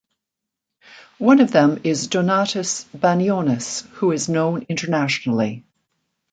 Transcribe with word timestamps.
One 1.19 1.41
of 1.41 1.51
them 1.51 1.81
is 1.83 2.07
Donatas 2.07 2.85
Banionis 2.87 3.85
who 3.99 4.11
is 4.13 4.29
known 4.29 4.65
internationally. 4.67 5.63